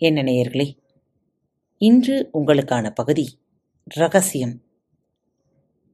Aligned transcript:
என்ன 0.00 0.22
நேயர்களே 0.22 0.66
இன்று 1.80 2.14
உங்களுக்கான 2.32 2.86
பகுதி 2.90 3.24
ரகசியம். 3.86 4.54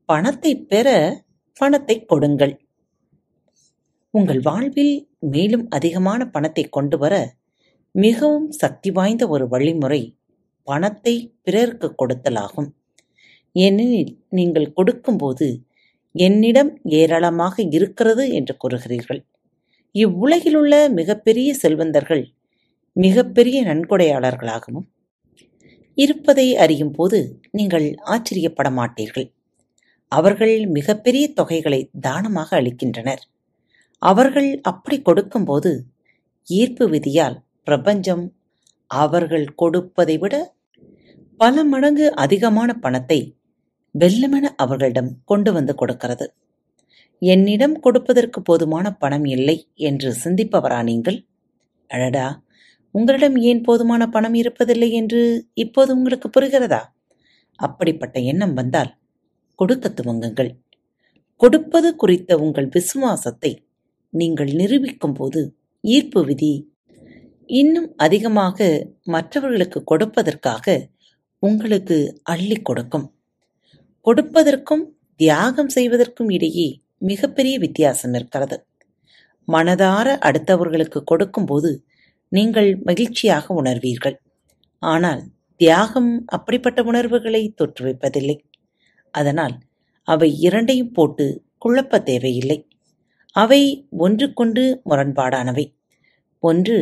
பணத்தை 0.08 0.52
பெற 0.70 0.88
பணத்தை 1.60 1.96
கொடுங்கள். 2.04 2.54
உங்கள் 4.14 4.40
வாழ்வில் 4.40 4.94
மேலும் 5.34 5.66
அதிகமான 5.68 6.20
பணத்தை 6.26 6.64
கொண்டு 6.68 6.98
வர 6.98 7.14
மிகவும் 7.94 8.48
சக்தி 8.52 8.90
வாய்ந்த 8.90 9.26
ஒரு 9.28 9.44
வழிமுறை 9.48 10.00
பணத்தை 10.68 11.14
பிறருக்கு 11.42 11.90
கொடுத்தலாகும். 11.94 12.70
ஏனெனில் 13.56 14.12
நீங்கள் 14.30 14.72
கொடுக்கும்போது 14.72 15.48
என்னிடம் 16.14 16.72
ஏராளமாக 17.00 17.62
இருக்கிறது 17.76 18.26
என்று 18.30 18.56
கூறுகிறீர்கள். 18.56 19.22
இவ்வுலகிலுள்ள 19.94 20.74
மிகப்பெரிய 20.90 21.50
செல்வந்தர்கள் 21.54 22.24
மிகப்பெரிய 23.04 23.58
நன்கொடையாளர்களாகவும் 23.64 24.86
இருப்பதை 25.98 26.46
அறியும் 26.56 26.92
போது 26.92 27.18
நீங்கள் 27.50 27.86
ஆச்சரியப்பட 28.04 28.68
மாட்டீர்கள் 28.70 29.26
அவர்கள் 30.12 30.54
மிகப்பெரிய 30.66 31.24
தொகைகளை 31.40 31.80
தானமாக 32.00 32.50
அளிக்கின்றனர். 32.60 33.22
அவர்கள் 34.02 34.50
அப்படி 34.60 34.96
கொடுக்கும்போது 35.02 35.70
ஈர்ப்பு 36.48 36.84
விதியால் 36.88 37.36
பிரபஞ்சம் 37.64 38.24
அவர்கள் 38.90 39.46
கொடுப்பதை 39.54 40.16
விட 40.18 40.34
பல 41.40 41.64
மடங்கு 41.64 42.06
அதிகமான 42.14 42.70
பணத்தை 42.74 43.18
வெல்லமென 43.94 44.46
அவர்களிடம் 44.56 45.10
கொண்டு 45.24 45.50
வந்து 45.52 45.72
கொடுக்கிறது. 45.74 46.26
என்னிடம் 47.22 47.76
கொடுப்பதற்கு 47.80 48.38
போதுமான 48.42 48.86
பணம் 48.92 49.26
இல்லை 49.36 49.56
என்று 49.88 50.10
சிந்திப்பவரா 50.24 50.80
நீங்கள்? 50.82 51.18
அழடா 51.90 52.26
உங்களிடம் 52.98 53.36
ஏன் 53.50 53.62
போதுமான 53.62 54.02
பணம் 54.06 54.36
இருப்பதில்லை 54.42 54.88
என்று 54.90 55.22
இப்போது 55.54 55.90
உங்களுக்கு 55.98 56.28
புரிகிறதா? 56.36 56.82
அப்படிப்பட்ட 57.58 58.16
எண்ணம் 58.30 58.54
வந்தால் 58.54 58.90
கொடுக்க 59.58 59.88
துவங்குங்கள். 59.88 60.50
கொடுப்பது 61.40 61.88
குறித்த 61.96 62.30
உங்கள் 62.38 62.68
விசுவாசத்தை 62.68 63.52
நீங்கள் 64.12 64.50
நிரூபிக்கும் 64.52 65.16
போது 65.18 65.40
ஈர்ப்பு 65.84 66.20
விதி 66.24 66.52
இன்னும் 67.50 67.90
அதிகமாக 67.96 68.58
மற்றவர்களுக்கு 69.06 69.80
கொடுப்பதற்காக 69.90 70.76
உங்களுக்கு 71.42 71.96
அள்ளி 72.22 72.56
கொடுக்கும். 72.62 73.06
கொடுப்பதற்கும் 74.06 74.84
தியாகம் 75.20 75.68
செய்வதற்கும் 75.68 76.30
இடையே 76.30 76.68
மிகப்பெரிய 77.10 77.54
வித்தியாசம் 77.58 78.14
இருக்கிறது. 78.14 78.56
மனதார 79.48 80.08
அடுத்தவர்களுக்கு 80.28 81.00
கொடுக்கும்போது 81.04 81.70
நீங்கள் 82.28 82.70
மகிழ்ச்சியாக 82.84 83.54
உணர்வீர்கள். 83.62 84.16
ஆனால் 84.82 85.22
தியாகம் 85.60 86.24
அப்படிப்பட்ட 86.26 86.82
உணர்வுகளை 86.82 87.54
தோற்றுவிப்பதில்லை 87.56 88.36
அதனால் 89.14 89.56
அவை 90.08 90.28
இரண்டையும் 90.40 90.92
போட்டு 90.92 91.26
குழப்ப 91.58 92.02
தேவையில்லை. 92.02 92.58
அவை 93.36 93.62
ஒன்றுக்கொண்டு 93.96 94.82
முரண்பாடானவை. 94.90 95.66
ஒன்று 96.42 96.78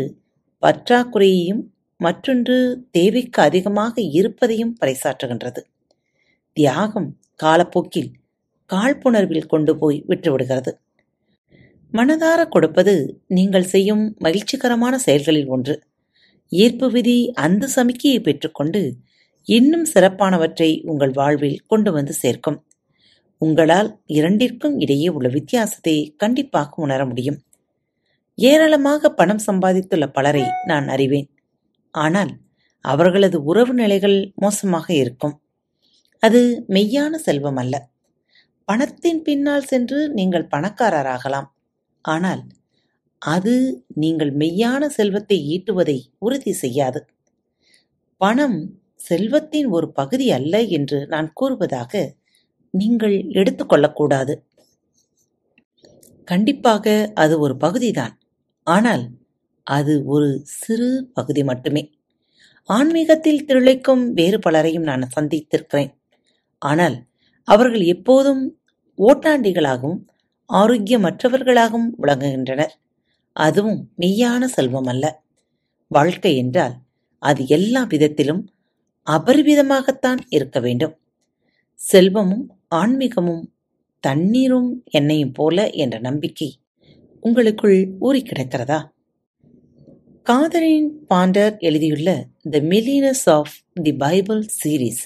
பற்றாக்குறையையும் 0.62 1.62
மற்றொன்று 2.00 2.56
தேவைக்கு 2.90 3.42
அதிகமாக 3.42 4.00
இருப்பதையும் 4.00 4.76
பறைசாற்றுகின்றது. 4.80 5.60
தியாகம் 6.52 7.08
காலப்போக்கில் 7.34 8.10
காழ்ப்புணர்வில் 8.70 9.46
கொண்டு 9.46 9.72
போய் 9.78 10.04
விட்டுவிடுகிறது. 10.08 10.72
மனதார 11.96 12.40
கொடுப்பது 12.48 12.94
நீங்கள் 13.36 13.70
செய்யும் 13.72 14.04
மகிழ்ச்சிகரமான 14.18 14.94
செயல்களில் 14.96 15.48
ஒன்று. 15.48 15.74
ஈர்ப்பு 16.52 16.86
விதி 16.90 17.18
அந்த 17.44 17.68
சமிக்கையை 17.76 18.20
பெற்றுக்கொண்டு 18.22 18.80
இன்னும் 19.48 19.86
சிறப்பானவற்றை 19.94 20.70
உங்கள் 20.84 21.10
வாழ்வில் 21.10 21.58
கொண்டு 21.66 21.90
வந்து 21.92 22.12
சேர்க்கும். 22.12 22.58
உங்களால் 23.42 23.90
இரண்டிற்கும் 24.06 24.76
இடையே 24.78 25.08
உள்ள 25.08 25.28
வித்தியாசத்தை 25.28 25.96
கண்டிப்பாக 26.16 26.82
உணர 26.82 27.00
முடியும். 27.06 27.38
ஏராளமாக 28.38 29.10
பணம் 29.10 29.42
சம்பாதித்துள்ள 29.46 30.06
பலரை 30.06 30.44
நான் 30.64 30.88
அறிவேன். 30.88 31.28
ஆனால் 31.94 32.32
அவர்களது 32.84 33.38
உறவு 33.42 33.74
நிலைகள் 33.74 34.18
மோசமாக 34.34 34.86
இருக்கும். 34.94 35.34
அது 36.22 36.40
மெய்யான 36.68 37.14
செல்வம் 37.16 37.56
அல்ல. 37.56 37.74
பணத்தின் 38.68 39.20
பின்னால் 39.22 39.68
சென்று 39.70 39.98
நீங்கள் 40.08 40.50
பணக்காரராகலாம். 40.54 41.48
ஆனால் 42.06 42.42
அது 43.22 43.54
நீங்கள் 44.02 44.32
மெய்யான 44.42 44.82
செல்வத்தை 44.96 45.38
ஈட்டுவதை 45.54 45.98
உறுதி 46.18 46.52
செய்யாது. 46.62 47.00
பணம் 48.20 48.58
செல்வத்தின் 49.08 49.68
ஒரு 49.76 49.86
பகுதி 49.92 50.26
அல்ல 50.38 50.54
என்று 50.78 50.98
நான் 51.14 51.28
கூறுவதாக 51.40 51.92
நீங்கள் 52.74 53.16
எடுத்துக்கொள்ளக்கூடாது 53.40 54.34
கண்டிப்பாக 56.28 56.86
அது 57.22 57.34
ஒரு 57.38 57.54
பகுதிதான். 57.64 58.14
ஆனால் 58.66 59.04
அது 59.66 59.94
ஒரு 60.14 60.28
சிறு 60.60 60.88
பகுதி 61.18 61.42
மட்டுமே. 61.42 61.82
ஆன்மீகத்தில் 62.68 63.44
திளைக்கும் 63.50 64.04
வேறு 64.18 64.38
பலரையும் 64.38 64.88
நான் 64.90 65.12
சந்தித்திருக்கிறேன். 65.16 65.90
ஆனால் 66.62 66.96
அவர்கள் 67.48 67.84
எப்போதும் 67.94 68.42
ஓட்டாண்டிகளாகவும் 68.98 70.00
ஆரோக்கியமற்றவர்களாகவும் 70.52 71.88
விளங்குகின்றனர். 72.02 72.74
அதுவும் 73.32 73.80
மெய்யான 73.98 74.44
செல்வம் 74.44 74.84
அல்ல 74.84 75.22
வாழ்க்கை 75.88 76.36
என்றால் 76.36 76.74
அது 77.18 77.46
எல்லா 77.46 77.82
விதத்திலும் 77.84 78.42
அபரிவிதமாகத்தான் 79.10 80.20
இருக்க 80.28 80.60
வேண்டும். 80.60 80.94
செல்வமும் 81.74 82.46
ஆன்மீகமும் 82.74 83.44
தண்ணீரும் 84.04 84.70
எண்ணெயும் 84.90 85.32
போல 85.32 85.70
என்ற 85.70 85.98
நம்பிக்கை 85.98 86.48
உங்களுக்குள் 87.20 87.78
ஊறி 87.98 88.22
கிடக்கிறதா? 88.22 88.80
காதரின் 90.26 90.88
பாண்டர் 91.10 91.58
எழுதியுள்ள 91.58 92.26
the 92.50 92.60
millionaires 92.60 93.26
of 93.26 93.54
the 93.74 93.92
Bible 93.94 94.46
series 94.64 95.02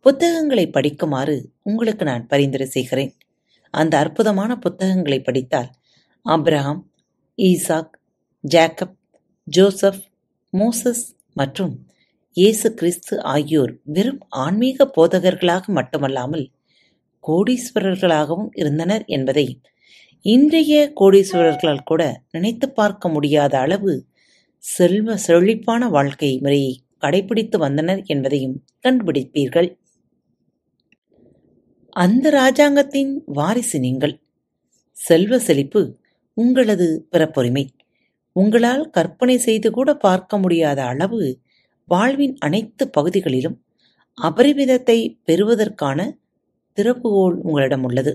புத்தகங்களை 0.00 0.66
படிக்குமாறு 0.66 1.36
உங்களுக்கு 1.62 2.04
நான் 2.04 2.26
பரிந்துரை 2.26 2.66
செய்கிறேன். 2.66 3.12
அந்த 3.76 3.94
அற்புதமான 3.98 4.50
புத்தகங்களை 4.56 5.18
படித்தால் 5.20 5.70
Abraham 6.26 6.82
Isaac 7.38 7.94
Jacob 8.44 8.96
Joseph 9.46 10.02
Moses 10.52 11.04
மற்றும் 11.32 11.74
இயேசு 12.36 12.68
கிறிஸ்து 12.74 13.14
ஆகியோர் 13.26 13.72
வெறும் 13.86 14.22
ஆன்மீக 14.36 14.86
போதகர்களாக 14.96 15.64
மட்டுமல்லாமல் 15.72 16.46
கோடீஸ்வரர்களாகவும் 17.24 18.50
இருந்தனர் 18.54 19.04
என்பதை 19.06 19.46
இன்றைய 20.24 20.74
கோடீஸ்வரர்களால் 21.00 21.86
கூட 21.86 22.02
நினைத்து 22.30 22.66
பார்க்க 22.70 23.08
முடியாத 23.08 23.54
அளவு 23.58 23.92
செல்வ 24.64 25.16
செழிப்பான 25.16 25.88
வாழ்க்கை 25.88 26.30
முறையை 26.38 26.72
கடைபிடித்து 27.00 27.56
வந்தனர் 27.56 28.02
என்பதையும் 28.06 28.56
கண்டுபிடிப்பீர்கள். 28.84 29.68
அந்த 31.96 32.30
ராஜாங்கத்தின் 32.30 33.12
வாரிசு 33.26 33.78
நீங்கள். 33.80 34.14
செல்வ 34.96 35.38
செழிப்பு 35.38 35.80
உங்களது 36.36 36.86
பிறப்புரிமை 37.10 37.62
உங்களால் 38.32 38.84
கற்பனை 38.90 39.36
செய்து 39.38 39.68
கூட 39.70 39.90
பார்க்க 39.96 40.38
முடியாத 40.38 40.80
அளவு 40.84 41.20
வாழ்வின் 41.88 42.34
அனைத்து 42.38 42.84
பகுதிகளிலும் 42.88 43.56
அபரிமிதத்தை 44.18 44.98
பெறுவதற்கான 45.24 46.08
திறப்புகோல் 46.78 47.36
உங்களிடம் 47.46 47.84
உள்ளது. 47.84 48.12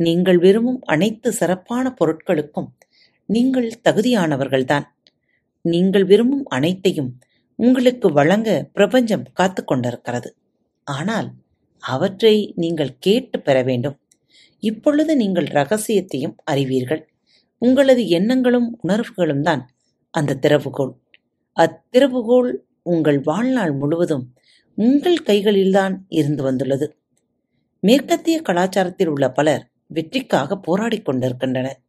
நீங்கள் 0.00 0.38
விரும்பும் 0.38 0.80
அனைத்து 0.84 1.28
சிறப்பான 1.32 1.94
பொருட்களுக்கும் 2.00 2.70
நீங்கள் 3.28 3.70
தகுதியானவர்கள்தான். 3.88 4.86
நீங்கள் 5.64 6.04
விரும்பும் 6.04 6.46
அனைத்தையும் 6.48 7.12
உங்களுக்கு 7.58 8.08
வழங்க 8.12 8.48
பிரபஞ்சம் 8.72 9.26
காத்து 9.32 9.62
கொண்டிருக்கிறது. 9.64 10.30
ஆனால் 10.86 11.28
அவற்றை 11.82 12.52
நீங்கள் 12.56 12.98
கேட்டு 12.98 13.40
பெற 13.40 13.62
வேண்டும். 13.62 13.98
இப்பொழுது 14.60 15.16
நீங்கள் 15.16 15.44
ரகசியத்தையும் 15.44 16.36
அறிவீர்கள். 16.44 17.08
உங்களது 17.58 18.08
எண்ணங்களும் 18.08 18.78
உணர்வுகளும் 18.80 19.42
தான் 19.42 19.68
அந்த 20.10 20.38
திறவுகோள். 20.42 20.92
அத்திறவுகோள் 21.56 22.54
உங்கள் 22.82 23.20
வாழ்நாள் 23.20 23.72
முழுவதும் 23.72 24.34
உங்கள் 24.74 25.18
கைகளில்தான் 25.26 25.98
இருந்து 26.08 26.42
வந்துள்ளது. 26.42 26.96
மேற்கத்திய 27.80 28.42
கலாச்சாரத்தில் 28.48 29.06
உள்ள 29.06 29.30
பலர் 29.30 29.70
வெற்றிக்காக 29.86 30.60
போராடிக் 30.66 31.02
கொண்டிருக்கின்றனர். 31.02 31.80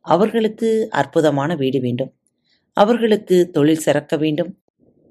அவர்களுக்கு 0.00 0.86
அற்புதமான 0.90 1.54
வீடு 1.54 1.80
வேண்டும். 1.80 2.14
அவர்களுக்கு 2.72 3.50
தொழில் 3.50 3.78
சிறக்க 3.78 4.16
வேண்டும். 4.16 4.58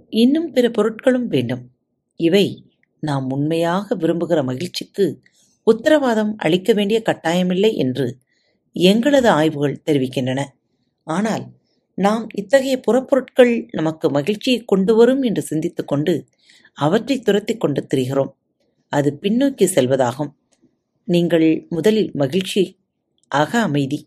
இன்னும் 0.09 0.51
பிற 0.51 0.69
பொருட்களும் 0.69 1.27
வேண்டும். 1.27 1.69
இவை 2.15 2.66
நாம் 3.03 3.29
உண்மையாக 3.29 3.95
விரும்புகிற 3.95 4.43
மகிழ்ச்சிக்கு 4.43 5.05
உத்தரவாதம் 5.63 6.35
அளிக்க 6.37 6.73
வேண்டிய 6.73 7.01
கட்டாயமில்லை 7.05 7.73
என்று 7.75 8.07
எங்களது 8.75 9.29
ஆய்வுகள் 9.29 9.83
தெரிவிக்கின்றன. 9.85 10.41
ஆனால் 11.03 11.45
நாம் 11.97 12.27
இத்தகைய 12.33 12.79
புறப்பொருட்கள் 12.87 13.53
நமக்கு 13.71 14.11
மகிழ்ச்சியை 14.11 14.59
கொண்டு 14.65 14.95
வரும் 14.95 15.21
என்று 15.21 15.43
சிந்தித்துக்கொண்டு 15.49 16.15
அவற்றை 16.77 17.19
துரத்தி 17.19 17.57
கொண்டு 17.57 17.87
திரிகிறோம். 17.95 18.31
அது 18.89 19.19
பின்னோக்கி 19.21 19.67
செல்வதாகும். 19.75 20.31
நீங்கள் 21.03 21.67
முதலில் 21.69 22.11
மகிழ்ச்சி 22.13 22.63
அக 23.31 23.61
அமைதி 23.61 23.99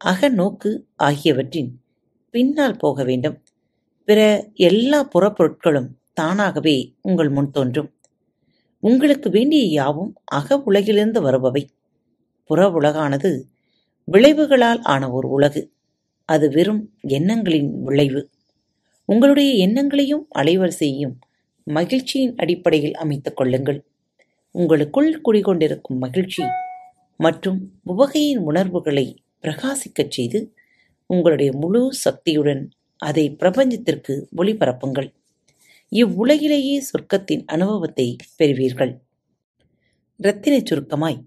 அக 0.00 0.28
நோக்கு 0.28 0.70
ஆகியவற்றின் 0.96 1.70
பின்னால் 2.30 2.76
போக 2.76 3.04
வேண்டும். 3.04 3.36
பிற 4.08 4.20
எல்லா 4.54 5.00
புறப்பொருட்களும் 5.14 5.90
தானாகவே 6.14 6.76
உங்கள் 7.00 7.30
முன் 7.30 7.50
தோன்றும். 7.50 7.90
உங்களுக்கு 8.86 9.30
வேண்டிய 9.30 9.62
யாவும் 9.64 10.14
அக 10.24 10.62
உலகிலிருந்து 10.66 11.20
வருபவை. 11.20 11.68
புற 12.44 12.68
உலகானது 12.68 13.42
விளைவுகளால் 14.12 14.82
ஆன 14.82 15.10
ஒரு 15.10 15.28
உலகு. 15.28 15.70
அது 16.24 16.50
வெறும் 16.50 16.92
எண்ணங்களின் 17.00 17.82
விளைவு. 17.82 18.30
உங்களுடைய 19.04 19.52
எண்ணங்களையும் 19.52 20.26
அலைவரிசையையும் 20.34 21.16
மகிழ்ச்சியின் 21.64 22.36
அடிப்படையில் 22.36 22.94
அமைத்துக் 22.94 23.36
கொள்ளுங்கள். 23.36 23.84
உங்களுக்குள் 24.50 25.20
குடிகொண்டிருக்கும் 25.24 25.98
மகிழ்ச்சி 25.98 26.42
மற்றும் 27.16 27.72
உவகையின் 27.82 28.38
உணர்வுகளை 28.38 29.22
பிரகாசிக்கச் 29.42 30.10
செய்து 30.10 30.54
உங்களுடைய 31.06 31.52
முழு 31.52 31.92
சக்தியுடன் 31.92 32.68
அதை 32.98 33.36
பிரபஞ்சத்திற்கு 33.40 34.26
ஒளிபரப்புங்கள். 34.36 35.12
இவ்வுலகிலேயே 35.94 36.76
சொர்க்கத்தின் 36.88 37.44
அனுபவத்தை 37.46 38.06
பெறுவீர்கள். 38.36 38.92
இரத்தினை 40.20 40.60
சுருக்கமாய் 40.62 41.18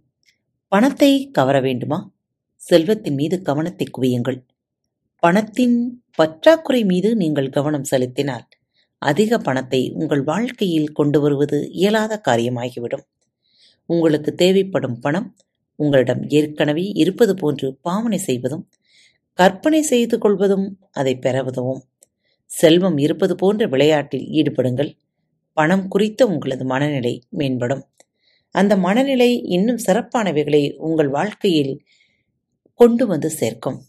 பணத்தை 0.71 1.11
கவர 1.31 1.57
வேண்டுமா? 1.61 1.99
செல்வத்தின் 2.61 3.15
மீது 3.15 3.35
கவனத்தை 3.41 3.85
குவியுங்கள். 3.97 4.39
பணத்தின் 5.23 5.77
பற்றாக்குறை 6.15 6.81
மீது 6.83 7.09
நீங்கள் 7.15 7.49
கவனம் 7.49 7.89
செலுத்தினால் 7.91 8.45
அதிக 9.01 9.37
பணத்தை 9.37 9.81
உங்கள் 9.93 10.23
வாழ்க்கையில் 10.23 10.91
கொண்டு 10.91 11.17
வருவது 11.19 11.57
இயலாத 11.71 12.13
காரியமாகிவிடும். 12.27 13.05
உங்களுக்கு 13.89 14.31
தேவைப்படும் 14.35 14.97
பணம் 14.99 15.27
உங்களிடம் 15.79 16.23
ஏற்கனவே 16.29 16.85
இருப்பது 16.95 17.33
போன்று 17.33 17.67
பாவனை 17.81 18.19
செய்வதும் 18.19 18.65
கற்பனை 19.39 19.81
செய்து 19.83 20.15
கொள்வதும் 20.17 20.67
அதை 20.91 21.13
பெற 21.17 21.43
உதவும் 21.43 21.81
செல்வம் 22.51 22.97
இருப்பது 22.97 23.35
போன்ற 23.35 23.67
விளையாட்டில் 23.67 24.25
ஈடுபடுங்கள். 24.31 24.91
பணம் 25.53 25.87
குறித்த 25.87 26.27
உங்களது 26.27 26.65
மனநிலை 26.65 27.13
மேம்படும். 27.37 27.83
அந்த 28.55 28.77
மனநிலை 28.77 29.41
இன்னும் 29.41 29.83
சிறப்பானவைகளை 29.85 30.63
உங்கள் 30.77 31.09
வாழ்க்கையில் 31.09 31.73
கொண்டு 32.79 33.07
வந்து 33.07 33.29
சேர்க்கும். 33.29 33.79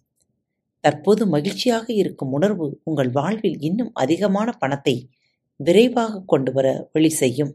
தற்போது 0.81 1.27
மகிழ்ச்சியாக 1.27 1.87
இருக்கும் 1.93 2.33
உணர்வு 2.33 2.67
உங்கள் 2.85 3.11
வாழ்வில் 3.11 3.59
இன்னும் 3.61 3.91
அதிகமான 3.93 4.49
பணத்தை 4.53 5.11
விரைவாக 5.57 6.23
கொண்டு 6.27 6.53
வர 6.53 6.89
வழி 6.93 7.11
செய்யும். 7.11 7.53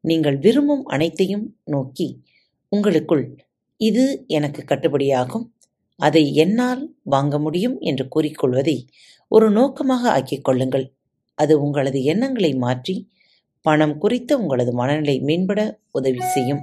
நீங்கள் 0.00 0.38
விரும்பும் 0.38 0.84
அனைத்தையும் 0.84 1.46
நோக்கி 1.64 2.08
உங்களுக்குள் 2.68 3.24
இது 3.80 4.24
எனக்கு 4.26 4.62
கட்டுப்படியாகும். 4.62 5.46
அதை 6.00 6.22
என்னால் 6.44 6.82
வாங்க 7.14 7.34
முடியும் 7.38 7.76
என்று 7.90 8.04
கூறிக்கொள்வதை 8.14 8.76
ஒரு 9.30 9.46
நோக்கமாக 9.50 10.02
ஆக்கிக் 10.16 10.46
கொள்ளுங்கள். 10.46 10.86
அது 11.38 11.54
உங்களது 11.64 11.98
எண்ணங்களை 12.12 12.52
மாற்றி 12.64 12.94
பணம் 13.66 13.96
குறித்த 13.98 14.30
உங்களது 14.38 14.72
மனநிலை 14.80 15.16
மேம்பட 15.28 15.60
உதவி 15.98 16.22
செய்யும். 16.34 16.62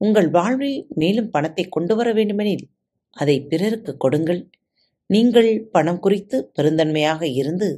உங்கள் 0.00 0.28
வாழ்வில் 0.36 0.78
மேலும் 1.00 1.32
பணத்தை 1.34 1.64
கொண்டு 1.68 1.94
வர 1.98 2.08
வேண்டுமெனில் 2.12 2.64
அதை 3.16 3.36
பிறருக்கு 3.50 3.92
கொடுங்கள். 4.04 4.40
நீங்கள் 5.10 5.50
பணம் 5.74 6.00
குறித்து 6.04 6.36
பெருந்தன்மையாக 6.56 7.22
இருந்து 7.40 7.68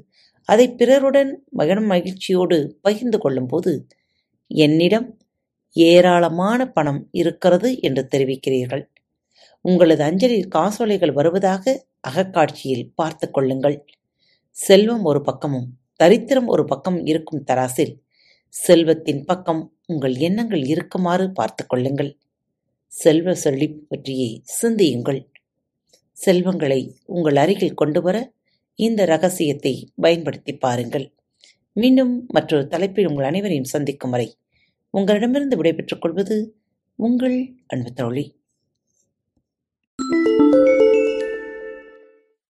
அதை 0.49 0.67
பிறருடன் 0.81 1.31
மகனும் 1.59 1.89
மகிழ்ச்சியோடு 1.93 2.59
பகிர்ந்து 2.87 3.19
கொள்ளும்போது 3.19 3.73
என்னிடம் 4.51 5.09
ஏராளமான 5.77 6.61
பணம் 6.77 7.01
இருக்கிறது 7.21 7.71
என்று 7.87 8.03
தெரிவிக்கிறீர்கள். 8.13 8.85
உங்களது 9.69 10.03
அஞ்சலில் 10.03 10.49
காசோலைகள் 10.49 11.13
வருவதாக 11.13 11.65
அகக்காட்சியில் 12.09 12.91
பார்த்து 12.95 13.31
கொள்ளுங்கள். 13.31 13.85
செல்வம் 14.51 15.03
ஒரு 15.03 15.21
பக்கமும் 15.21 15.69
தரித்திரம் 15.97 16.47
ஒரு 16.47 16.65
பக்கம் 16.65 16.99
இருக்கும் 17.07 17.45
தராசில் 17.47 17.95
செல்வத்தின் 18.55 19.25
பக்கம் 19.25 19.63
உங்கள் 19.87 20.15
எண்ணங்கள் 20.17 20.65
இருக்குமாறு 20.65 21.33
பார்த்து 21.33 21.67
கொள்ளுங்கள். 21.67 22.11
செல்வ 22.93 23.35
செழிப்பு 23.35 23.83
பற்றியே 23.89 24.29
சிந்தியுங்கள். 24.45 25.21
செல்வங்களை 26.13 26.81
உங்கள் 27.07 27.37
அருகில் 27.37 27.75
கொண்டு 27.75 28.03
வர 28.03 28.17
இந்த 28.79 29.01
ரகசியத்தை 29.05 29.75
பயன்படுத்தி 30.01 30.53
பாருங்கள். 30.57 31.07
மீண்டும் 31.73 32.27
மற்றொரு 32.27 32.67
தலைப்பில் 32.67 33.09
உங்கள் 33.09 33.25
அனைவரையும் 33.25 33.73
சந்திக்கும் 33.75 34.11
வரை 34.11 34.29
உங்களிடமிருந்து 34.95 35.57
விடைபெற்றுக் 35.57 36.03
கொள்வது 36.03 36.37
உங்கள் 36.99 37.37
அன்பு 37.67 37.91
தோழி. 37.93 38.25